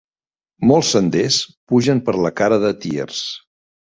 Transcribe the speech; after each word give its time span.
Molts 0.69 0.89
senders 0.95 1.37
pugen 1.73 2.01
per 2.09 2.17
la 2.25 2.33
cara 2.41 2.59
de 2.65 2.73
Tiers. 2.87 3.21